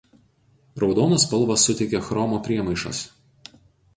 Raudoną 0.83 1.19
spalvą 1.25 1.57
suteikia 1.65 2.01
chromo 2.07 2.39
priemaišos. 2.47 3.05